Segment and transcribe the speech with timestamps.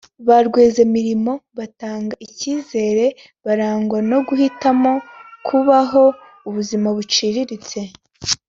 [0.27, 3.05] Ba rwiyemezamirimo batanga icyizere
[3.45, 4.91] barangwa no guhitamo
[5.47, 6.03] kubaho
[6.47, 7.79] ubuzima buciriritse